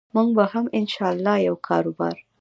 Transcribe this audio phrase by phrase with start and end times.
[0.15, 2.17] موږ به هم إن شاء الله یو کاربار